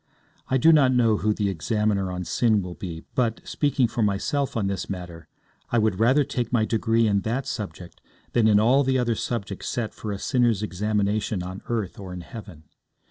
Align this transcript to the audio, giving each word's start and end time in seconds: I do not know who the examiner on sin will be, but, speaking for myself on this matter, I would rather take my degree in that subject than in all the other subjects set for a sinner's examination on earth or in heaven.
I 0.47 0.57
do 0.57 0.73
not 0.73 0.91
know 0.91 1.17
who 1.17 1.31
the 1.31 1.47
examiner 1.47 2.11
on 2.11 2.23
sin 2.25 2.63
will 2.63 2.73
be, 2.73 3.03
but, 3.13 3.39
speaking 3.47 3.87
for 3.87 4.01
myself 4.01 4.57
on 4.57 4.65
this 4.65 4.89
matter, 4.89 5.27
I 5.69 5.77
would 5.77 5.99
rather 5.99 6.23
take 6.23 6.51
my 6.51 6.65
degree 6.65 7.05
in 7.05 7.21
that 7.21 7.45
subject 7.45 8.01
than 8.33 8.47
in 8.47 8.59
all 8.59 8.83
the 8.83 8.97
other 8.97 9.13
subjects 9.13 9.69
set 9.69 9.93
for 9.93 10.11
a 10.11 10.17
sinner's 10.17 10.63
examination 10.63 11.43
on 11.43 11.61
earth 11.67 11.99
or 11.99 12.13
in 12.13 12.21
heaven. 12.21 12.63